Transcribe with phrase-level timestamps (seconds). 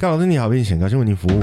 [0.00, 1.42] 高老师你好，并显高兴为您服务。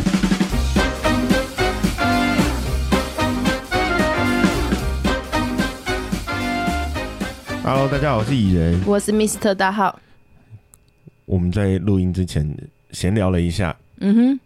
[7.66, 8.82] Hello，大家好，我是蚁人。
[8.86, 10.00] 我是 Mr 大号。
[11.26, 12.50] 我们在录音之前
[12.92, 14.40] 闲聊了一下，嗯哼，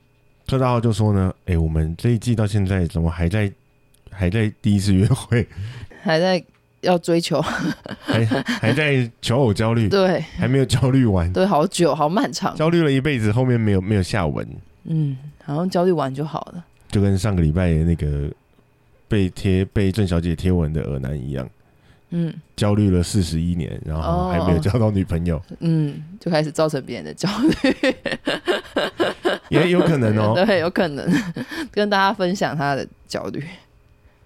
[0.47, 3.51] 特大号就说呢，哎、我们这一季到现在怎么还在
[4.09, 5.47] 还在第一次约会，
[6.01, 6.43] 还在
[6.81, 10.21] 要追求，还还在求偶焦虑，对。
[10.37, 12.55] 还没有焦虑完，对，好久，好漫长。
[12.55, 14.47] 焦虑了一辈子，后面没有没有下文，
[14.85, 16.63] 嗯，好像焦虑完就好了。
[16.89, 18.29] 就跟上个礼拜那个
[19.07, 21.49] 被贴被郑小姐贴文的耳男一样，
[22.09, 22.33] 嗯。
[22.55, 27.95] 焦虑了四十一年，然后还没有交到女朋友，嗯，就开始造成别人的焦虑，
[29.49, 30.33] 也有可能哦。
[30.45, 31.09] 对，有可能。
[31.71, 33.41] 跟大家分享他的焦虑。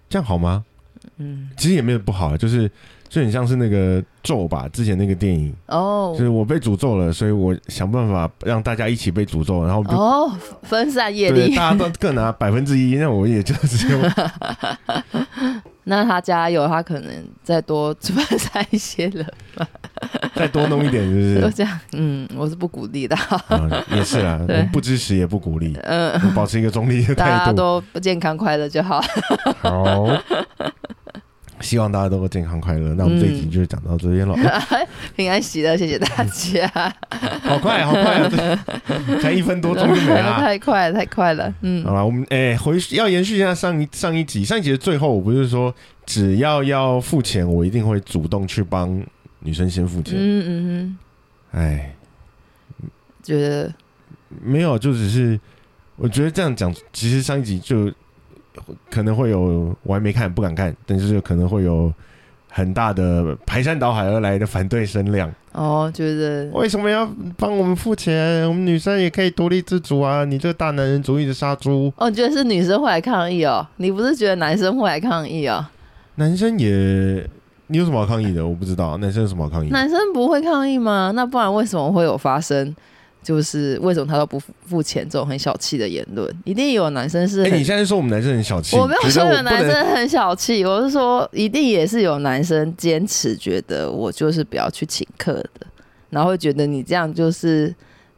[0.08, 0.64] 这样好吗？
[1.18, 2.70] 嗯，其实也没有不好，就是
[3.08, 11.54] 就很像是那个咒吧，之前那个电影，哦就是我被诅咒了，所以我想办法让大家一起被诅咒，然后就、哦，分散业力。
[11.54, 13.98] 大家都各拿百分之一，那我也就只有
[15.86, 17.10] 那他加油，他可能
[17.42, 19.26] 再多分散一些人，
[20.34, 21.40] 再多弄一点，是不是？
[21.42, 21.78] 就这样。
[21.92, 23.14] 嗯，我是不鼓励的。
[23.14, 24.40] 啊，也是啊，
[24.72, 27.46] 不支持也不鼓励，嗯，我保持一个中立的大态度。
[27.46, 28.98] 家都不健康快乐就好。
[29.60, 30.06] 好，
[31.64, 32.94] 希望大家都健康快乐。
[32.94, 34.36] 那我们这一集就讲到这边了，
[35.16, 36.94] 平安喜乐，谢谢大家。
[37.42, 38.64] 好快，好快啊！
[39.20, 40.38] 才一分多钟就没了。
[40.38, 41.52] 太快了，太快了。
[41.62, 49.02] 嗯好，吧，我们哎、回要延续一下上一上一集，上一集的最后，我不是说只要要付钱，我一定会主动去帮
[49.40, 50.14] 女生先付钱。
[50.16, 50.98] 嗯嗯嗯
[51.52, 51.94] 哎、
[52.82, 52.90] 嗯，
[53.22, 53.72] 觉得
[54.42, 55.40] 没有，就只是
[55.96, 57.90] 我觉得这样讲，其实上一集就
[58.90, 61.92] 可能会有我还没看，不敢看，但是可能会有
[62.50, 65.32] 很大的排山倒海而来的反对声量。
[65.52, 68.46] 哦，觉得为什么要帮我们付钱？
[68.48, 70.24] 我们女生也可以独立自主啊！
[70.24, 73.66] 你这个大男人主义的杀猪，哦，你觉得是女生会来抗议哦？
[73.76, 75.64] 你不是觉得男生会来抗议哦？
[76.16, 77.28] 男生也。
[77.68, 78.46] 你有什么好抗议的？
[78.46, 79.70] 我不知道，男生有什么好抗议？
[79.70, 81.10] 男生不会抗议吗？
[81.14, 82.76] 那不然为什么会有发生？
[83.24, 86.32] 就是为什么他都不付付钱这种很小气的言论？
[86.44, 95.66] 一定有男生是哎、很你现在说我们男生很小气，我没有说有男生很小气，我是说一定也是有男生坚持觉得我就是不要去请客的，
[96.10, 97.74] 然后会觉得你这样就是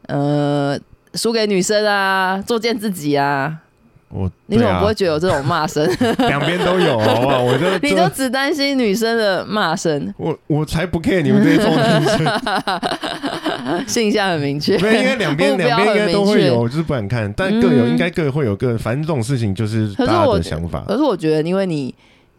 [0.08, 0.78] 呃
[1.14, 3.62] 输给女生啊，作践自己啊。
[4.08, 5.84] 我你怎么不会觉得有这种骂声？
[6.28, 7.42] 两边都有，好不好？
[7.42, 14.78] 我就 你就都只担心女生的骂声，我我才不 care 你们这些臭男生， 性向很明确。
[14.78, 20.84] 没有，应该两边两边应该都会有，我就是不敢看，但各有、嗯应该各会有各，反正这种事情就是大家的想法。
[20.86, 21.92] 可是我觉得，因为你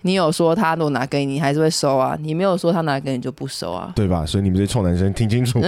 [0.04, 3.92] 你有说他如果拿给你，你还是会收啊；你没有说他拿给你就不收啊。
[3.96, 4.26] 对吧？
[4.26, 5.60] 所以你们这些臭男生听清楚，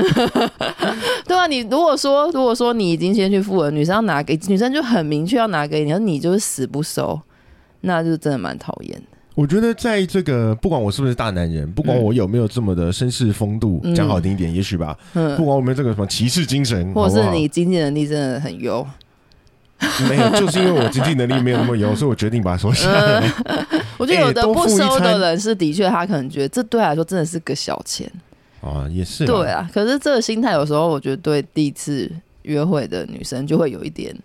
[1.29, 7.22] 对啊，你如果说如果说你已经先去付了，女生要拿给女生就很明确要拿给你，而你就是死不收，
[7.81, 9.03] 那就真的蛮讨厌的。
[9.35, 13.94] 我觉得在这个不管我是不是大男人，不管我有没有这么的绅士风度，嗯。
[13.94, 18.84] 讲好听一点，也许吧，不嗯，管我有没有这个什么骑士精神，或者是你经济能力真的很优，
[20.09, 23.31] 没有，就是因为我经济能力没有那么优， 所以我决定把它收下来。
[24.00, 28.12] 我觉得有的 不付收的人是的确他可能觉得这对他来说真的是个小钱，
[28.61, 29.69] 啊，也是，对，啊。
[29.73, 32.11] 可是这个心态有时候我觉得对第一次
[32.43, 34.15] 约会的女生就会有一点。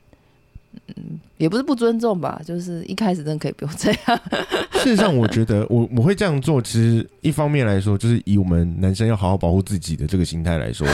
[0.96, 4.20] 嗯，也不是不尊重吧，就是一开始真的可以不用这样。
[4.82, 10.86] 事实上，我觉得我我会这样做，其实一方面来说，就是以我们男生要好好保护自己的这个心态来说，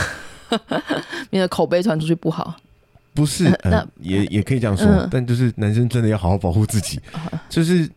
[1.31, 2.55] 免得口碑传出去不好。
[3.13, 3.51] 不是，
[3.99, 6.99] 也也可以这样说，嗯但就是男生真的要好好保护自己，
[7.49, 7.89] 就是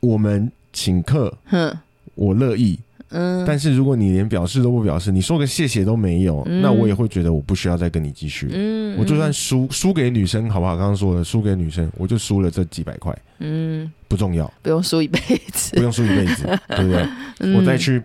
[0.00, 1.76] 我们请客，哼，
[2.14, 2.78] 我乐意，
[3.10, 6.60] 嗯，但是如果你连表示都不表示，你说个谢谢都没有，嗯。
[6.60, 8.48] 那我也会觉得我不需要再跟你继续。
[8.52, 10.76] 嗯，我就算输输给女生，好不好？
[10.76, 15.18] 刚刚说了，输给女生，我就输了这几百块，嗯，不重要，不用输一辈
[15.52, 17.08] 子，不用输一辈子， 对不对？
[17.40, 17.54] 嗯。
[17.56, 18.02] 我再去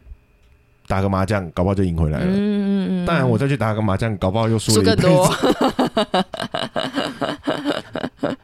[0.88, 2.26] 打个麻将，搞不好就赢回来了。
[2.28, 5.28] 嗯嗯嗯，当然，我再去打个麻将，搞不好又输输了一辈更多。
[5.28, 5.36] 子，，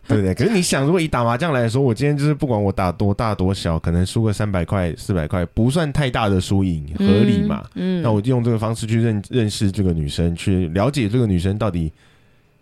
[0.15, 0.33] 对不对？
[0.33, 7.63] 可是你想，如果以打麻将来说，我今天就是不管我打多大多小，可能输个三百块、四百块，不算太大的输赢，合理嘛？
[7.75, 11.91] 嗯，那我就用这个方式去认认识这个女生，去了解这个女生到底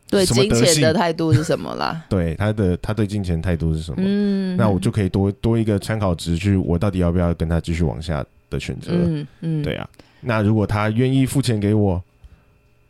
[0.09, 2.03] 对金钱的态度是什么啦？
[2.09, 3.97] 对她的她对金钱态度是什么。
[4.01, 8.91] 嗯，那我就可以多多一个参考值，去我到底要不要跟她继续往下的选择。
[8.91, 9.87] 嗯嗯，对啊，
[10.19, 12.03] 那如果她愿意付钱给我，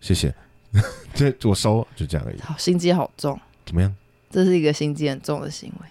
[0.01, 0.33] 谢谢，
[1.13, 2.39] 这我收，就这样而已。
[2.41, 3.93] 好，心机好重，怎么样？
[4.29, 5.87] 这是一个心机很重的行为。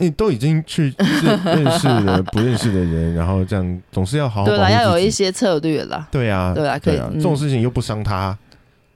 [0.00, 6.06] 你都已经去认认识了不认识的人，然后这样总是要好好对啦，要有一些策略啦。
[6.10, 8.38] 对啊，对啊可以啊，嗯这种事情又不伤他，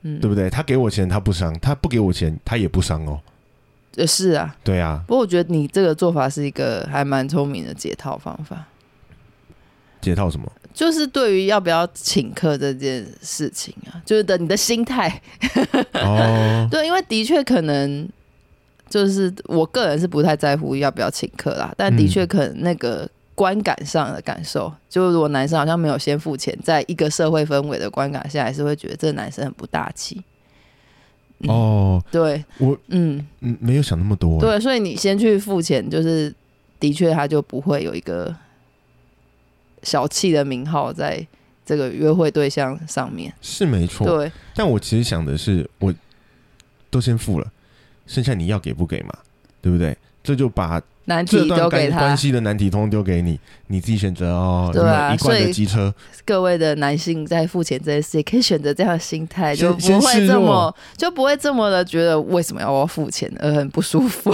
[0.03, 0.49] 嗯，对不对？
[0.49, 3.21] 他给我钱他不伤，他不给我钱他也不伤哦。
[3.97, 4.55] 呃是啊。
[4.63, 8.65] 对啊，不过我觉得你这个做法是一个还蛮聪明的解套方法，
[10.01, 10.51] 解套什么？
[10.73, 15.21] 就是对于要不要请客这件事情啊，就是的你的心态，
[15.95, 18.09] 哦， 对，因为的确可能
[18.93, 30.23] 就是我个人是不太在乎要不要请客啦，但的确可能那个观感上的感受，就是如果男生好像没有先付钱，在一个社会氛围的观感下，还是会觉得这个男生很不大气。
[31.39, 36.33] 嗯哦，对，我嗯，嗯没有想那么多。，对，所以你先去付钱，就是
[36.79, 38.37] 的确他就不会有一个
[39.83, 41.27] 小气的名号在
[41.65, 43.33] 这个约会对象上面。
[43.41, 44.07] 是没错。
[44.07, 45.93] 对，但我其实想的是，我
[46.91, 47.51] 都先付了，
[48.13, 49.15] 剩下你要给不给嘛，
[49.63, 49.97] 对不对？
[50.23, 52.17] 这就把难这题丢给他段关关。
[52.17, 54.71] 系的难题通通丢给你，你自己选择哦。
[54.73, 55.93] 对啊一以的机车，
[56.25, 64.33] 各位的男性在付钱这件事，也可以选择这样的心态，就不会这么就不会这么的觉得为什么要我付钱而很不舒服。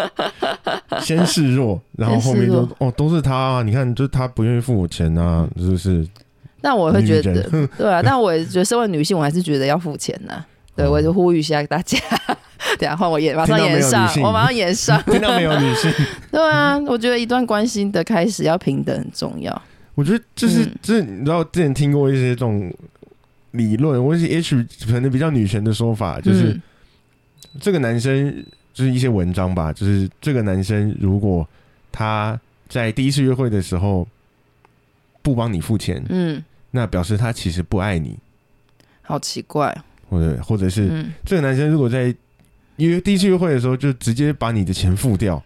[1.00, 6.06] 先示弱，然后后面就哦都是他啊，你看，就是他不愿意付我钱啊，是不是？
[6.60, 10.44] 但我会觉得人，对啊， 但我也觉得身为女性，我还是觉得要付钱呐、
[10.76, 11.96] 对，哦我就呼吁一下大家，
[12.80, 15.00] 等一下换我演，马上演上我马上演上。
[15.04, 15.92] 听到没有，女性？
[16.32, 19.62] 对啊，我觉得一段关系的开始要平等很重要。
[19.94, 22.72] 我觉得就是嗯这，你知道之前听过一些这种
[23.50, 26.62] 理论，或是 H 可能比较女权的说法，就是嗯
[27.60, 28.42] 这个男生
[28.72, 31.46] 就是一些文章吧，就是这个男生如果
[31.92, 34.08] 他在第一次约会的时候
[35.20, 38.16] 不帮你付钱，嗯，那表示他其实不爱你，
[39.02, 39.76] 好奇怪。
[40.08, 42.12] 或者或者是嗯这个男生如果在
[42.86, 45.42] 约第一次约会的时候就直接把你的钱付掉，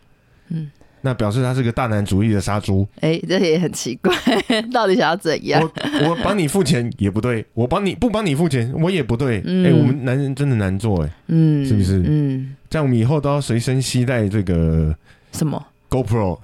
[0.51, 0.71] 嗯，
[1.01, 2.87] 那表示他是个大男主义的杀猪。
[3.01, 4.15] 哎、这也很奇怪，
[4.73, 5.61] 到底想要怎样？
[5.63, 9.39] 我我帮你付钱也不对，我帮你不帮你付钱我也不对。
[9.39, 14.95] 哎、嗯我们男人真的难做哎、嗯，是不是嗯，这样我们以后都要随身携带这个
[15.33, 16.39] 什么？GoPro。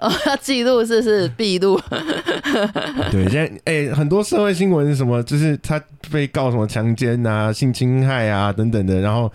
[0.00, 1.80] 哦，要 记录是不是 闭录？
[3.10, 5.82] 对，现在哎、很多社会新闻什么，就是他
[6.12, 9.32] 被告什么强奸啊、性侵害啊等等的，然后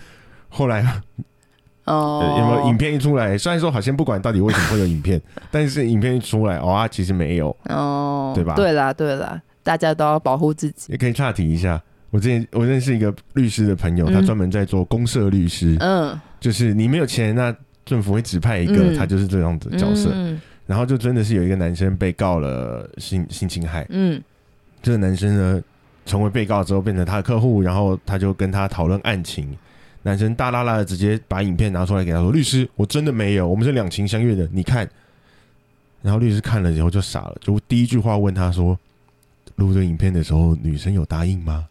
[0.50, 0.82] 后来、
[1.86, 2.78] 哦呃，有没有影？
[2.78, 3.38] 片一出来？
[3.38, 5.20] 虽然说好像不管到底为什么会有影片，
[5.50, 7.56] 但是影片一出来，哦啊，其实没有。
[7.66, 10.92] 哦，对吧对啦，对啦，大家都要保护自己。
[10.92, 11.82] 也可以岔题一下，
[12.12, 17.56] 我之前我认识一个律师的朋友，嗯他专门在做公社律师，嗯，就是你没有钱，那
[17.86, 20.12] 政府会指派一个，嗯他就是这样子的角色。
[20.14, 24.22] 嗯然后就真的是有一个男生被告了性性侵害，嗯
[24.84, 25.64] 这个男生呢
[26.06, 29.58] 成为被告之后变成他的客户，然后他就跟他讨论案情。
[30.04, 34.90] 男生大拉拉的直接把影片拿出来给他说：“律师，我真的没有，我们是两情相悦的，你看。”
[36.02, 38.80] 然后律师看了以后就傻了，就第一句话问他说
[39.58, 41.68] ：“录这影片的时候，女生有答应吗？”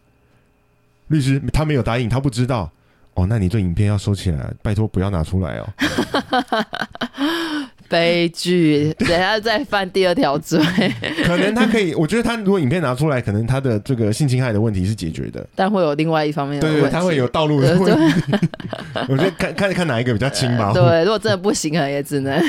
[1.09, 2.69] 律师他没有答应，他不知道。
[3.15, 5.67] 哦，那你这影片要收起来，拜托不要拿出来哦。
[7.89, 10.59] 悲剧， 等一下再犯第二条罪，
[11.25, 15.45] 可能他可以，我觉得他如果影片拿出来，可能他的这个性侵害的问题是解决的。
[15.55, 16.81] 但会有另外一方面的问题。
[16.81, 18.21] 对对，他会有道路的问题。
[19.09, 20.71] 我觉得看看看哪一个比较轻吧。
[20.73, 22.41] 对，如果真的不行，可能也只能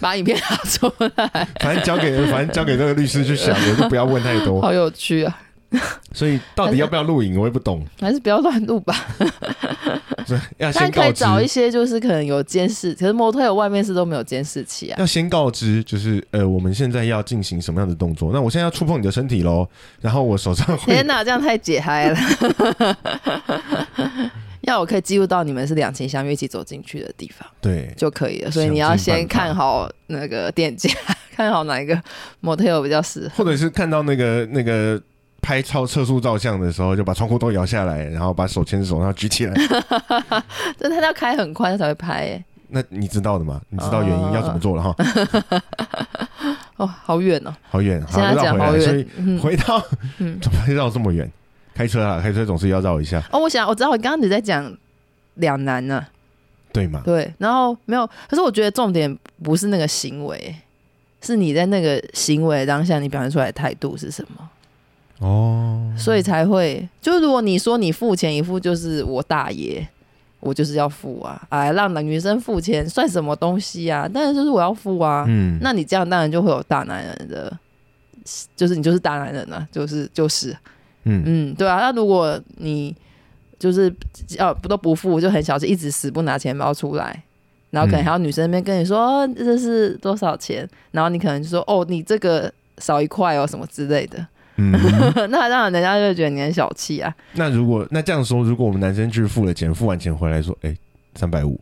[0.00, 1.48] 把影片拿出来。
[1.60, 4.60] 反正交给反正交给那个律师去想，我就不要问太多。
[4.60, 5.38] 好有趣啊！
[6.12, 7.84] 所以到底要不要录影，我也不懂。
[8.00, 8.94] 还是不要乱录吧。
[10.26, 14.96] 所以要 但先告知，可以找一些就是可能有监视，可是模特有外面是都没有监视器啊。
[14.98, 18.32] 要先告知，就是呃，我们现在要进行什么样的动作？
[18.32, 19.66] 那我现在要触碰你的身体喽，
[20.00, 22.18] 然后我手上会天哪，这样太解嗨了。
[24.62, 30.90] 要我可以记录到你们是两情相悦一起走进去的地方对就可以了，所以你要先看好那个店家，
[31.34, 31.98] 看好哪一个
[32.42, 33.42] motel 比较适合。
[33.42, 35.00] 或者是看到那个那个
[35.42, 39.54] 拍超测速照相的时候，就把窗户都摇下来，然后把手牵着手，然后举起来。
[40.78, 42.44] 这他要开很快，他才会拍、欸。
[42.68, 43.60] 那你知道的嘛？
[43.68, 44.94] 你知道原因要怎么做了哈？
[46.76, 49.06] 哦， 好远哦，好远，绕回来，所以
[49.38, 49.82] 回到
[50.18, 50.38] 嗯。
[50.42, 51.28] 怎么会绕这么远？
[51.74, 54.72] 开车啊，开车总是要绕一下，哦，我想我知道，我刚刚你在讲
[55.34, 56.04] 两难呢、
[56.72, 57.00] 对吗？
[57.04, 60.54] 对，然后没有，可是我觉得重点不是那个行为，
[61.22, 64.48] 是你在那个行为当下你表现出来的态度是什么，
[65.20, 69.86] 哦，所以才会就如果你说你付钱一付就是我大爷，
[70.40, 74.08] 我就是要付啊，哎，让女生付钱算什么东西啊？
[74.08, 77.54] 当然就是我要付啊，嗯，那你这样当然就会有大男人的，
[78.56, 80.56] 就是你就是大男人啊，就是就是，
[81.04, 81.22] 嗯。
[81.26, 81.80] 嗯，对啊。
[81.80, 82.96] 那如果你
[83.58, 83.94] 就是
[84.38, 87.22] 要不都不付，就很小气，一直死不拿钱包出来，
[87.68, 94.72] 然后可能嗯还有女生那边跟你说、哦这是多少钱，然后你可能就说哦你这个少一块哦什么之类的，嗯，
[95.30, 97.14] 那当然人家就会觉得你很小气啊。
[97.34, 100.76] 那如果那这样说，如果我们男生去付了钱，付完钱回来说，哎，
[101.14, 101.58] 三百五，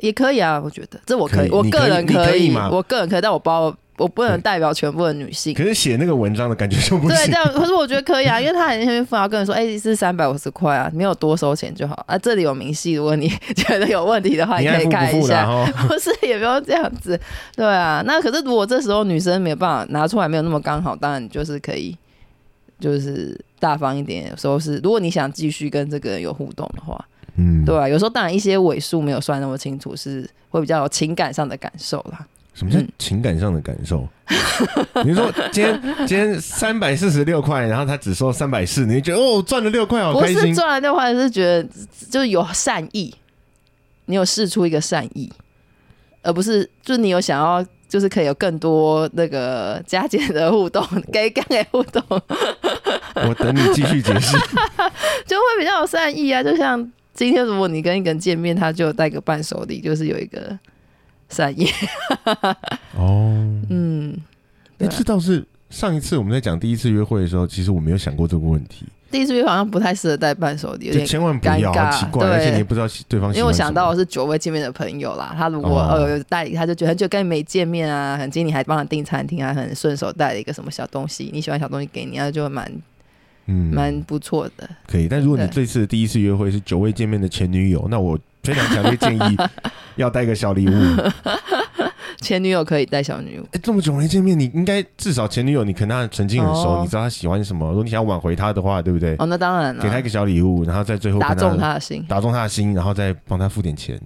[0.00, 0.98] 也可以啊，我觉得。
[1.04, 5.54] 这我可以，我个人你可以吗我个人可以，但我包我不能代表全部的女性。
[5.54, 7.32] 可是写那个文章的感觉就不对，这。
[7.32, 12.16] 样，可是我觉得可以啊，因为他很前面付，要跟你说，哎、是三百五十块啊，没有多收钱就好啊。
[12.18, 15.46] 这里有明细，如果你觉得有问题的话，你可以看一下。
[15.46, 15.64] 哈？
[15.88, 17.18] 不是，也不用这样子，
[17.56, 18.02] 对啊。
[18.06, 21.96] 那可是如果这时候女生没有办法拿出来，没有那么刚好，当然你就是可以，
[22.78, 24.28] 就是大方一点。
[24.30, 27.02] 有时候是，如果你想继续跟这个人有互动的话，
[27.36, 27.88] 嗯，对啊。
[27.88, 32.26] 有时候当然一些尾数没有算那么清楚，是会比较有情感上的感受啦。
[32.56, 34.08] 什么叫嗯情感上的感受？
[35.04, 40.54] 你是说今天今天三百四十六块，然后他只收三百四，你觉得哦赚了六块，好不是开心。
[40.54, 41.62] 赚了六块，是觉得
[42.10, 43.14] 就是有善意，
[44.06, 45.30] 你有试出一个善意，
[46.22, 50.82] 而不是就是你有想要，就是可以有更多那个加减的互动，
[51.12, 54.36] 给干给互动， 我等你继续解释。
[55.26, 56.42] 就会比较有善意啊。
[56.42, 60.58] 就像今天如果你跟一个人见面，他就带个伴手礼，就是有一个
[61.28, 61.68] 善意，
[62.96, 63.34] 哦，
[63.70, 64.16] 嗯。
[64.78, 64.94] 哎，对啊。
[64.96, 73.30] 这倒是上一次我们在讲第一次约会的时候，其实我没有想过这个问题，第一次约好像不太适合带伴手礼，有就点千万不要，奇怪，而且你也不知道对方。
[73.30, 75.88] 因为我想到我是久未见面的朋友啦，他如果、哦。
[75.92, 82.70] 呃有带礼，他就觉得很久跟你没见面啊，很今天你还帮他订餐厅，啊很顺手带了一个什么小东西，你喜欢小东西给你，那就蛮
[83.46, 83.72] 嗯。
[83.74, 84.68] 蛮不错的。
[84.86, 89.36] 可以，但如果你这次的第一次约会是久未见面的前女友，那我非常强烈建议
[89.96, 90.72] 要带个小礼物。
[92.22, 97.68] 前女友可以带小女友，哎、这么久没见面，你应该至少前女友你跟她曾经很熟，哦你知道她喜欢什么。
[97.68, 99.14] 如果你想要挽回她的话，对不对？
[99.18, 102.04] 哦，那当然了，给她一个小礼物，然后在最后打跟中她的心。
[102.08, 104.00] 打中她的心，然后再帮她付点钱，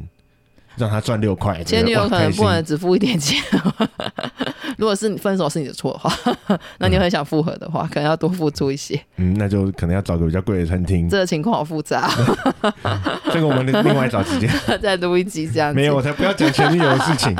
[0.80, 1.62] 让他赚六块。
[1.62, 3.38] 前女友可能不能能只付一点钱，
[4.78, 9.00] 如果是你分手是你的错的话，那你很想复合的话，可能要多付出一些。
[9.16, 11.08] 嗯，那就可能要找个比较贵的餐厅。
[11.08, 12.10] 这个情况好复杂，
[13.32, 14.50] 这个我们另外找时间。
[14.80, 15.76] 再录一集这样子。
[15.76, 17.37] 没有，我才不要讲前女友的事情。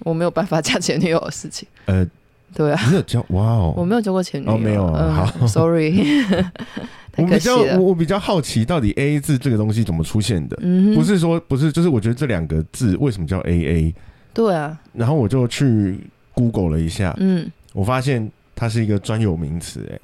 [0.00, 1.66] 我没有办法讲前女友的事情。
[1.86, 2.06] 呃，
[2.54, 3.74] 对啊，你有交哇哦？
[3.76, 4.52] 我没有交过前女友。
[4.52, 6.22] 哦没有嗯好，sorry，
[7.12, 7.78] 太可惜我比较我。
[7.80, 10.56] 我比较好奇，到底 A A 制这个东西怎么出现的？
[10.60, 13.94] 嗯哼，不是说不是，就是我觉得这两个字为什么叫 A A？
[14.32, 15.98] 对啊，然后我就去
[16.32, 19.98] Google 了一下，嗯，我发现它是一个专有名词，哎，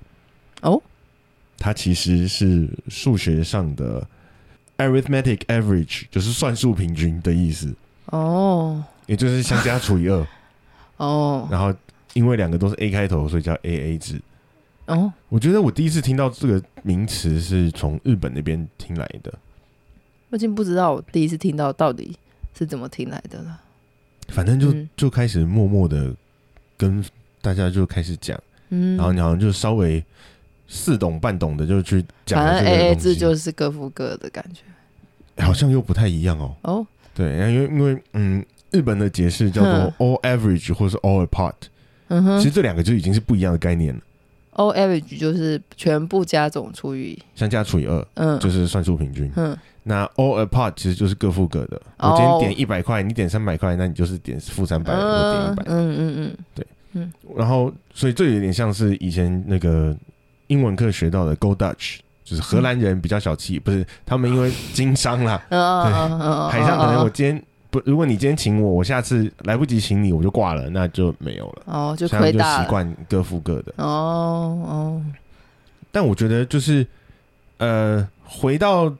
[0.62, 0.80] 哦，
[1.58, 4.06] 它其实是数学上的
[4.78, 7.74] arithmetic average，就是算术平均的意思，
[8.06, 10.26] 哦，也就是相加除以二。
[10.98, 11.72] 哦，然后
[12.14, 14.20] 因为两个都是 A 开头，所以叫 A A 制。
[14.86, 19.32] 哦，我觉得我第一次听到这个名词是从日本那边听来的，
[20.30, 22.16] 我已经不知道我第一次听到到底
[22.58, 23.60] 是怎么听来的了。
[24.28, 26.14] 反正就、嗯就开始默默的
[26.76, 27.04] 跟
[27.40, 28.40] 大家就开始讲，
[28.70, 30.04] 嗯，然后你好像就稍微
[30.66, 34.62] 似懂半懂的就去讲反正 A A 东西制就是各付各的感觉。
[35.44, 36.54] 好像又不太一样哦。
[36.62, 41.54] 哦，对，因为因为嗯，日本的解释叫做 all average 或是 all apart，、
[42.10, 42.38] 嗯哼。
[42.38, 44.00] 其实这两个就已经是不一样的概念了。
[44.52, 51.80] ，O average 就是全部加总除以，相加除以二嗯，就是算术平均，嗯，那 all apart 其实就是各付各的。
[51.98, 55.64] 哦我今天点一百块，你点三百块，那你就是点负三百，我点一百。
[55.66, 56.36] 嗯嗯嗯。
[56.54, 56.66] 对。
[57.36, 59.96] 然后，所以这有点像是以前那个
[60.48, 67.40] 英文课学到的 Go Dutch，就是荷兰人比较小气，不是他们因为经商啦，嗯嗯嗯嗯，海上可能我今天
[67.70, 71.62] 不，如果你今天请我，我下次来不及请你，我就挂了，那就没有了。
[71.66, 72.64] 哦就亏大了。
[72.64, 73.72] 习惯各付各的。
[73.76, 75.04] 哦哦，
[75.92, 76.86] 但我觉得就是
[77.58, 78.92] 呃，回到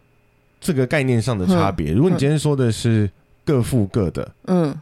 [0.61, 3.11] 这个概念上的差别，如果你今天说的是
[3.45, 4.75] 各付各的，嗯，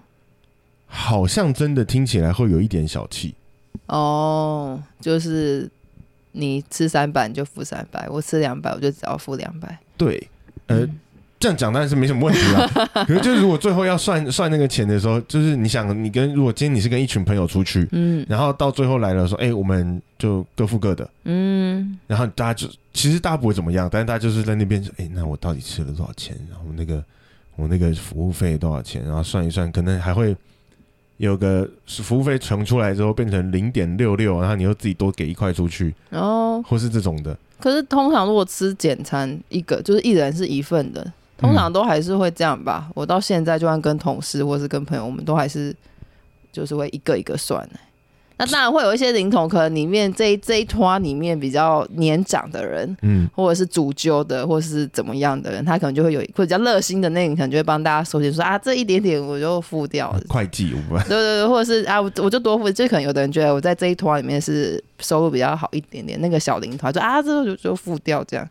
[0.86, 3.34] 好像真的听起来会有一点小气。
[3.86, 5.70] 哦，就是
[6.32, 9.78] 你吃三百你就付三百，我吃两百我就只要付两百。
[9.96, 10.28] 对，
[10.66, 10.98] 呃，嗯
[11.40, 12.66] 这样讲当然是没什么问题啦。
[13.06, 26.36] 可是就是如果最后要算算那个钱的时候，就是你想，你跟如果今天你是跟一群朋友出去，嗯然后到最后来了说，哎、我们就各付各的，嗯然后大家就其实大家不会怎么样，但是大家就是在那边说，哎、那我到底吃了多少钱？
[26.50, 27.02] 然后那个
[27.56, 29.04] 我那个服务费多少钱？
[29.04, 30.36] 然后算一算，可能还会
[31.18, 37.36] 有个服务费乘出来之后变成零点六六，然后你又自己多给一块出去，哦，或是这种的。
[37.60, 42.90] 可是通常如果吃简餐一个，就是一人是一份的，通常都还是会这样吧。
[42.94, 45.74] 我到现在就算跟同事或是跟朋友，我们都还是
[46.52, 47.80] 就是会一个一个算、欸、
[48.38, 60.20] 那当然会有一些灵童，可能里面这一这一团里面比较年长的人，嗯，或者是主揪的，或是怎么样的人，他可能就会有会比较热心的那个，可能就会帮大家收钱，说啊这一点点我就付掉了。
[60.28, 68.44] 会计对对对，或者是啊，我我就多付，就可能有的人觉得我在这一团里面是收入比较好一点点，那个小零团就啊，这个就就付掉这样。
[68.46, 68.50] 吧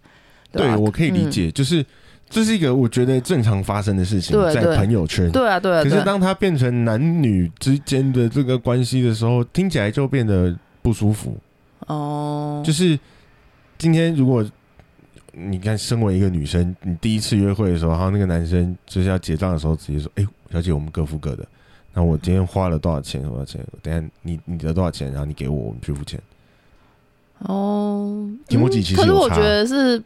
[0.52, 1.86] 对我可以理解，就是
[2.30, 5.32] 这是一个我觉得正常发生的事情，在朋友圈。
[5.32, 11.36] 对啊，对啊，可是当它变成男女之间的这个关系的时候，听起来就变得不舒服。
[11.88, 13.00] 哦，就是
[13.78, 14.46] 今天如果
[15.32, 21.48] 你看，身为一个女生，你第一次约会的时候，然后那个男生就是要结账的时候，直接说：“哎、小姐，我们各付各的。
[21.94, 23.22] 那我今天花了多少钱？
[23.22, 23.64] 多少钱？
[23.82, 25.10] 等下你你的多少钱？
[25.12, 26.20] 然后你给我，我们去付钱。
[27.40, 30.02] 哦，提莫吉其实可是我觉得是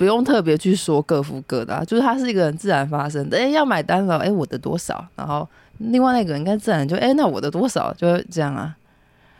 [0.00, 3.36] 不用特别去说各付各的、啊，就是它是一个很自然发生的。
[3.36, 5.06] 哎、要买单了，哎、我的多少？
[5.14, 7.92] 然后另外那个人应该自然就哎、那我的多少？
[7.92, 8.74] 就会这样啊。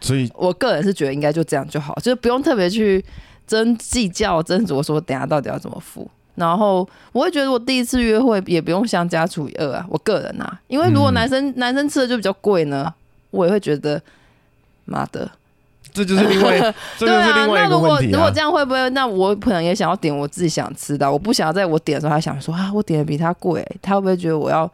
[0.02, 3.02] 所以我个人是觉得应该就这样就好，就是不用特别去
[3.46, 6.06] 争计较、斟酌说等下到底要怎么付。
[6.34, 12.92] 然后我会觉得我第一次约会也不用相加除以二啊，我个人啊，因为如果嗯男生、男生吃的就比较贵呢，
[13.30, 13.98] 我也会觉得
[14.84, 15.30] 妈的，
[15.92, 16.58] 这就是另外，
[16.99, 18.40] 这就是对啊，另外一个那如果问题啊如果这。
[18.40, 18.90] 样会不会？
[18.90, 24.70] 那我可能也想要点我自己想吃的啊，我不想要在我点的时候，他想说啊，我点的比他贵，他会不会觉得我要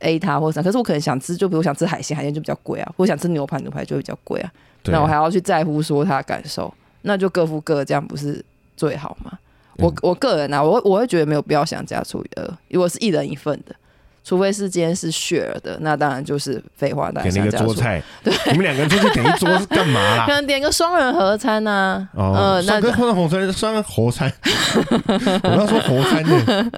[0.00, 0.62] A 他或者啥？
[0.62, 4.50] 可是我可能想吃，就比如我想吃海鲜，海鲜就比较贵啊；我想吃牛排，牛排就比较贵啊。
[4.84, 6.72] 那我还要去在乎说他的感受，
[7.02, 8.42] 那就各付各，这样不是
[8.76, 9.32] 最好吗？
[9.78, 13.74] 我嗯我个人啊，我我会觉得没有必要想加除以二，如果是一人一份的。
[14.22, 18.02] 除非是今天是 share 的，那当然就是废话，大家点了一个桌菜，
[18.52, 20.32] 你们两个人出去点一桌是干嘛啦可？
[20.32, 24.32] 能点个双人合餐呐、啊，哦呃，，那双跟双人合餐，双人合餐，
[25.42, 26.70] 我要说合餐呢，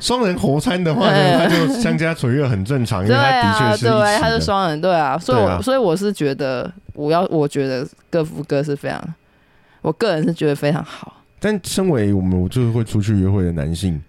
[0.00, 4.18] 双人合餐的话呢，它就相加除以二很正常，因为对它的啊，确是一对。
[4.18, 9.14] 他是双人，对啊，所以我、所以我是觉得，我要我觉得各付各是非常，
[9.82, 11.12] 我个人是觉得非常好。
[11.38, 14.00] 但身为我们就是会出去约会的男性，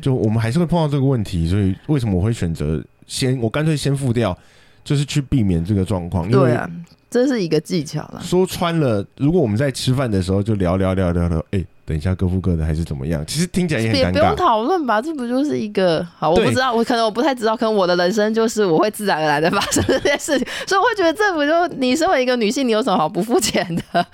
[0.00, 4.36] 就我们还是会碰到这个问题，所以为什么我会选择先，我干脆先付掉，
[4.82, 6.24] 就是去避免这个状况。
[6.30, 6.70] 因为对啊，
[7.10, 8.20] 这是一个技巧啦。
[8.20, 13.22] 说穿了，如果我们在吃饭的时候就聊聊聊聊聊，哎、等一下各付各的还是怎么样？
[13.26, 14.34] 其实听起来也也不用很尴尬。
[14.34, 16.30] 讨论吧，这不就是一个好？
[16.30, 24.06] 我不知道，我可能我不太知道，可能我的人生就是我会自然而然的发生这件事情， 所以我会觉得这不就你身为一个女性，你有什么好不付钱的？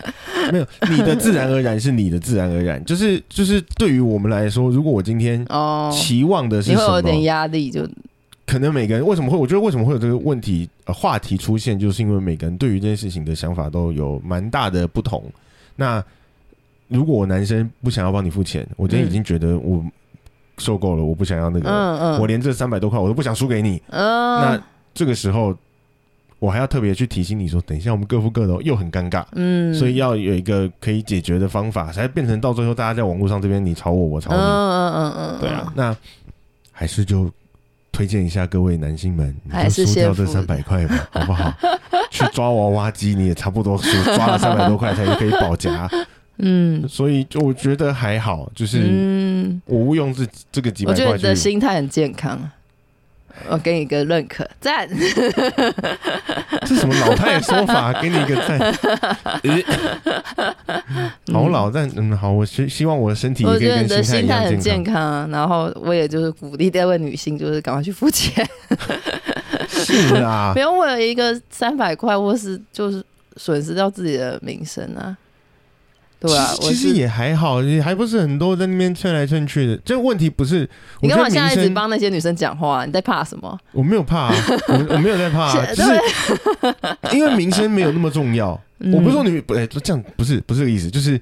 [0.51, 6.83] 没有，你的自然而然是你的自然而然，就是就是对于我们来说，如果我今天哦，期望的是什么？
[6.83, 7.89] 你会有点压力，就
[8.47, 9.39] 可能每个人为什么会？
[9.39, 15.23] 我觉得为什么会有这个问题呃话题出现，就是因为每个人对于这件事情的想法都有蛮大的不同。
[15.77, 16.03] 那
[16.91, 19.83] 如果我男生不想要帮你付钱，我今天已经觉得我
[20.59, 23.81] 受够了，我不想要那个，嗯嗯，我连这三百多块我都不想输给你。
[23.91, 25.57] 嗯，那这个时候，
[26.41, 29.25] 我还要特别去提醒你说，等一下我们各付各的哦，又很尴尬。
[29.33, 34.43] 嗯，所以要有一个可以解决的方法，才变成到最后大家在网络上这边你吵我，我吵嗯你。
[34.43, 35.97] 嗯嗯嗯，对啊，那
[36.73, 37.31] 还是就
[37.93, 41.53] 推荐一下各位男性们，你还就是输掉这先付三百块吧，好不好？
[42.11, 45.89] 去抓娃娃机你也差不多输抓了三百多块才可以保夹，
[46.43, 51.41] 嗯所以就我觉得还好，就是嗯，我误用这这个几我觉得你的去。
[51.41, 52.39] 心态很健康，
[53.49, 54.89] 我给你一个认可，赞。
[56.67, 57.93] 这什么老太的说法？
[58.01, 58.59] 给你一个赞。
[59.43, 64.95] 呃 好老，但嗯好，我希希望我的身体也我可以跟觉得你的心态心态一样很健健康。
[64.95, 68.47] 康啊，然后我也就是鼓励这位女性，就是赶快去付钱，
[69.69, 73.03] 是啊 不，用为了一个三百块或是就是
[73.37, 75.17] 损失掉自己的名声啊。
[76.21, 79.77] 对啊，我其实也还好，也还不是很多在那边蹭来蹭去的。
[79.79, 80.69] 这个问题不是，
[81.01, 83.59] 你干嘛现在一直帮那些女生讲话、你在怕什么？
[83.73, 84.35] 我没有怕、啊，
[84.69, 88.61] 我我没有在怕、啊， 是就是因为名声没有那么重要。
[88.81, 91.21] 嗯我不是说你不哎，这样不是不是这个意思，就是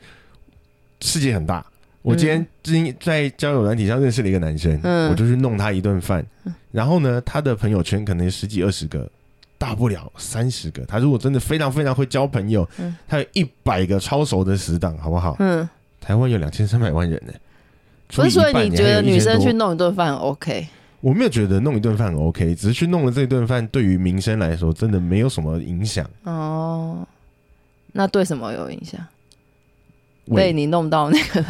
[1.00, 1.64] 世界很大。
[2.02, 6.24] 我今天今在交友软体上认识了一个男生，嗯我就去弄他一顿饭，
[6.70, 9.11] 然后呢，他的朋友圈可能有十几二十个，
[9.58, 10.86] 大不了三十个。
[10.86, 15.36] 他如果真的非常非常会交朋友，嗯他有一百个超熟的死党，好不好？
[15.40, 15.68] 嗯，
[16.00, 17.32] 台湾有两千三百万人呢、
[18.14, 19.74] 不是，所以你觉得女生去弄？
[19.74, 20.68] 一顿饭 OK？
[21.00, 26.04] 我没有觉得弄一顿饭 OK，只是去弄了这顿饭，对于民生来说，真的没有什么影响。
[26.24, 27.06] 哦，
[27.92, 29.00] 那对什么有影响？
[30.34, 31.40] 被你弄到那个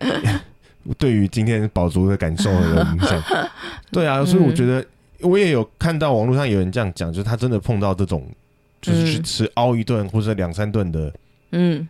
[0.00, 0.40] 人，
[0.98, 3.22] 对于今天宝竹的感受有影响。
[3.90, 4.84] 对啊，所以我觉得
[5.20, 8.26] 我也有看到网络上有人这样讲，就是他真的碰到这种，
[8.80, 11.12] 就是去嗯吃凹一顿或者两三顿的。
[11.52, 11.88] 嗯，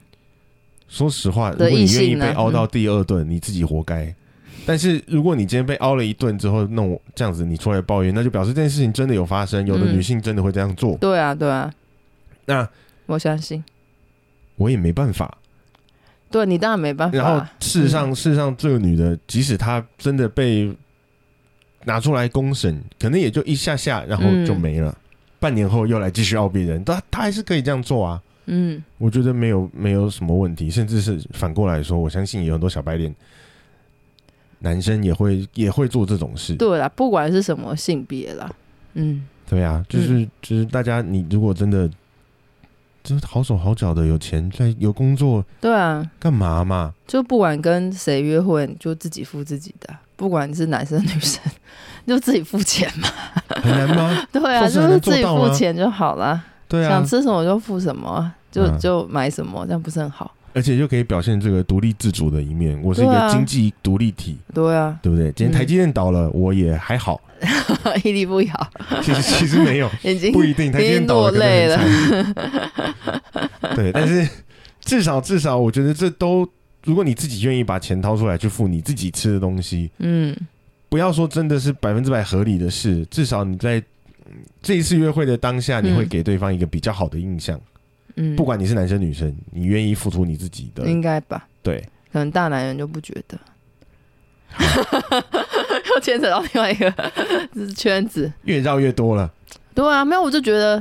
[0.88, 4.14] 说实话，如果你愿意被凹到第二顿，你自己活该。
[4.64, 10.96] 但是如果你今天被凹了一顿之后弄这样子，你出来抱怨，那就表示这件事情真的有发生，有的嗯女性真的会这样做。
[10.98, 11.72] 对啊，对啊，
[12.44, 12.68] 那
[13.06, 13.64] 我相信。
[14.56, 15.38] 我也没办法。
[16.30, 17.16] 对你当然没办法。
[17.16, 20.70] 然后事实上，事实上，这个女的，即使她真的被
[21.84, 24.96] 拿出来公审，可能也就一下下，然后就没了。
[25.40, 28.20] 半年后又来继续傲别人，他他还是可以这样做啊。
[28.46, 33.14] 嗯，我觉得没有没有什么问题，甚至是反过来说，我相信有很多小白脸
[34.60, 36.54] 男生也会也会做这种事。
[36.56, 38.50] 对啦，不管是什么性别啦，
[38.94, 41.88] 嗯，对啊，就是就是大家，你如果真的
[43.04, 46.94] 就是好手好脚的，有钱在有工作，对啊，干嘛嘛？
[47.06, 51.40] 就不管跟谁约会，就自己付自己的，不管你是男生女生，
[52.06, 53.08] 就自己付钱嘛。
[53.62, 54.22] 很难吗？
[54.30, 56.44] 对啊，就是自己付钱就好了。
[56.68, 58.30] 对啊，想吃什么就付什么。
[58.50, 60.34] 就就买什么，这样不是很好？
[60.54, 62.80] 而且又可以表现这个独立自主的一面。
[62.82, 65.30] 我是一个经济独立体，对啊，对不对？
[65.32, 67.20] 今天台积电倒了，我也还好，
[68.02, 68.70] 屹立不摇。
[69.02, 71.78] 其实其实没有，已经不一定，台积电倒了累了。
[73.76, 74.26] 对，但是
[74.80, 76.48] 至少至少，我觉得这都，
[76.88, 80.34] 如果你自己愿意把钱掏出来去付你自己吃的东西，嗯，
[80.88, 83.82] 不要说真的是百分之百合理的事，至少你在
[84.62, 87.60] 这一次约会的当下，你会给对方一个比较好的印象。
[88.16, 91.46] 嗯，不管你是男生女生，你愿意付出你自己的，应该吧？
[91.62, 91.78] 对，
[92.10, 93.38] 可能大男人就不觉得，
[95.94, 96.90] 又牵扯到另外一个
[97.76, 99.30] 圈子，越绕越多了。
[99.74, 100.78] 对啊，没有，我就觉得，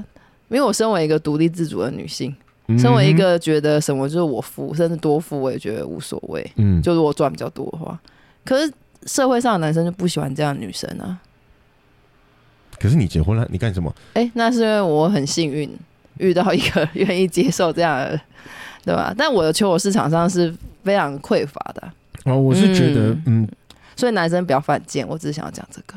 [0.48, 2.34] 因为我身为一个独立自主的女性，
[2.78, 6.52] 身为一个觉得什么就是我付，甚至多付，我也觉得无所谓。
[6.56, 8.00] 嗯，就如果赚比较多的话，
[8.44, 8.74] 可是
[9.06, 11.20] 社会上的男生就不喜欢这样的女生啊。
[12.80, 13.94] 可是你结婚了，你干什么？
[14.14, 15.70] 哎，那是因为我很幸运。
[16.20, 18.20] 遇到一个愿意接受这样的，
[18.84, 19.14] 对吧？
[19.16, 20.52] 但我的求偶市场上是
[20.84, 21.92] 非常匮乏的。
[22.24, 23.48] 哦，我是觉得，嗯，
[23.96, 25.08] 所以男生不要犯贱。
[25.08, 25.94] 我只是想要讲这个，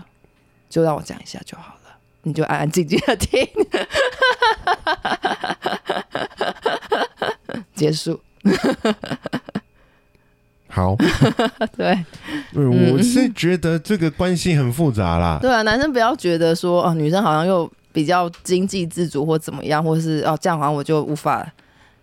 [0.69, 1.97] 就让我讲一下就好了。
[2.25, 3.49] 你就安安静静的听，
[7.81, 8.21] 结束。
[10.69, 10.95] 好，
[11.77, 12.05] 对，
[12.53, 15.39] 对，我是觉得这个关系很复杂啦。
[15.41, 17.71] 对啊，男生不要觉得说，哦，女生好像又。
[17.93, 21.45] 比较经济自主或怎么样，或是哦这样好像我就无法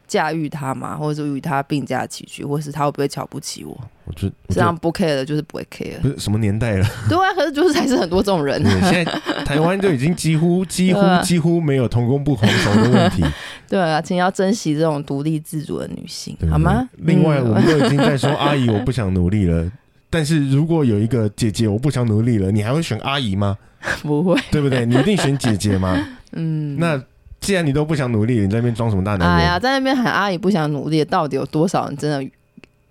[0.08, 3.78] 驾驭他嘛，或者是与他并驾齐驱，或是他会不会瞧不起我？
[4.06, 6.00] 我觉得这样不 care 的，就是不会 care。
[6.02, 6.86] 不是什么年代了？
[7.10, 8.64] 对啊，可是就是还是很多这种人。
[8.64, 9.06] 现在
[9.44, 13.24] 台湾就已经几乎 几乎几乎没有同工不同酬的问题。
[13.68, 16.88] 对啊，请要珍惜这种独立自主的女性，好吗？
[17.00, 19.70] 另外，我们都已经在说阿姨，我不想努力了。
[20.10, 23.58] 但是如果有一个姐姐，我不想努力了，你还会选阿姨吗？
[24.04, 24.86] 不会，对不对？
[24.86, 26.02] 你一定选姐姐吗？
[26.32, 26.78] 嗯。
[26.80, 27.02] 那
[27.48, 29.38] 既然你都不想努力，你在那边装什么大男人？
[29.38, 32.30] 哎呀，在那边喊阿姨不想努力，到底有多少人真的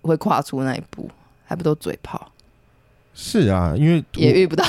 [0.01, 1.07] 会跨出那一步？
[1.45, 2.31] 还不都嘴炮？
[3.13, 4.65] 是啊，因为也遇不到，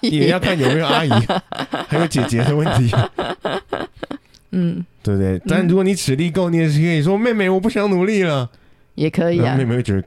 [0.00, 1.10] 也要看有没有阿姨，
[1.86, 2.92] 还有姐姐的问题。
[4.50, 5.40] 嗯，对不对？
[5.46, 8.50] 但如果你实力够，你也是可以说妹妹，我不想努力了，
[8.96, 9.54] 也可以啊。
[9.54, 10.02] 妹妹会觉得。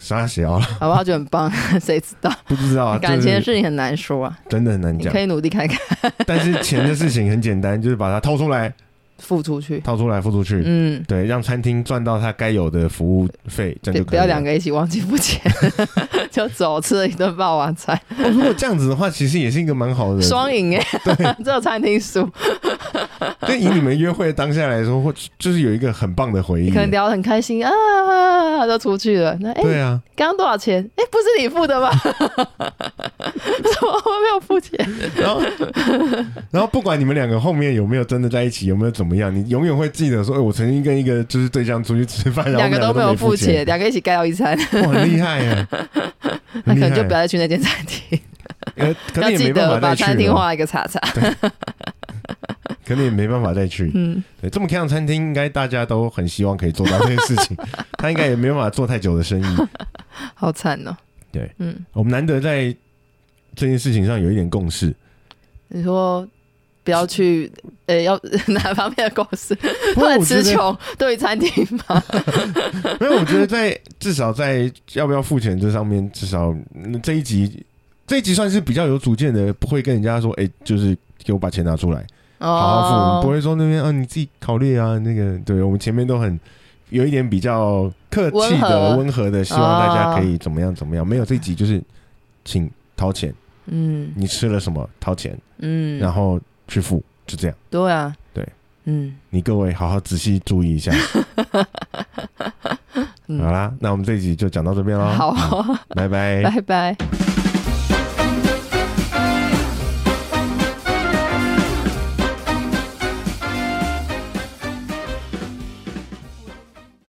[0.00, 1.04] 傻小了，好不好？
[1.04, 2.32] 就很棒， 谁知道？
[2.46, 5.12] 不知道啊，感情的事情很难说啊，真的很难讲。
[5.12, 5.78] 可以努力看看，
[6.26, 8.72] 但是钱的事情很简单，就是把它掏出来。
[9.20, 10.62] 付出去，掏出来，付出去。
[10.64, 14.10] 嗯，对，让餐厅赚到他该有的服务费，这样就可以。
[14.10, 15.40] 不要两个一起忘记付钱，
[16.30, 18.00] 就走吃了一顿霸王餐。
[18.16, 20.86] 如果这样子的话，其实也是一个蛮好的双赢哎。
[21.04, 22.28] 对，只有餐厅输。
[23.40, 27.70] 对，以你们约会当下来说，或就是有一一个很棒的回忆，可能聊得很开心啊，
[28.66, 29.34] 就出去了。
[29.40, 30.82] 那哎，对啊，刚刚多少钱？
[30.94, 31.90] 哎，不是你付的吗？
[33.44, 34.78] 怎么我没有付钱？
[35.16, 35.42] 然后，
[36.50, 45.68] 然后不管你们两个后面有没有真的在一起，有没有怎么样，你永远会记得说，哎，我曾经跟一个就是对象出去吃饭，然后两个都没有付钱，两个一起盖到一餐，哇，厉害呀！
[46.64, 48.18] 那可能就不要再去那间餐厅，
[49.20, 51.00] 要记得把餐厅画一个叉叉。
[52.86, 53.88] 可能也没办法再去。
[53.94, 57.56] 嗯，对，这么开的餐厅，应该大家都很希望可以做到这件事情。
[57.92, 59.56] 他应该也没办法做太久的生意，
[60.34, 60.96] 好惨哦。
[61.30, 62.74] 对，嗯，我们难得在
[63.54, 64.94] 这件事情上有一点共识。
[65.68, 66.26] 你说
[66.82, 67.50] 不要去，
[67.86, 69.54] 呃，要 哪方面的共识？
[69.94, 71.50] 不能吃穷对餐厅
[71.88, 72.02] 吗？
[72.98, 76.54] 没有，我觉得在至少在要不要付钱这上面，至少
[77.02, 77.64] 这一集
[78.06, 82.04] 这一集算是比较有主见的，不会跟人家说，哎，就是给我把钱拿出来。
[82.38, 84.98] 好好付，不会说那边啊，你自己考虑啊。
[84.98, 86.40] 那个，对我们前面都很
[86.88, 91.06] 有一点比较客气的、温和的，希望大家可以怎么样怎么样。
[91.06, 91.80] 没有这集就是，
[92.42, 92.68] 请
[93.00, 93.34] 掏钱。
[93.64, 94.86] 嗯，你吃了什么？
[95.00, 95.34] 掏钱。
[95.60, 97.56] 嗯，然后去付，就这样。
[97.70, 98.46] 对啊，对，
[98.84, 100.92] 嗯，你各位好好仔细注意一下。
[103.26, 105.06] 好啦，那我们这一集就讲到这边喽。
[105.06, 105.34] 好，
[105.94, 106.94] 拜拜，拜拜。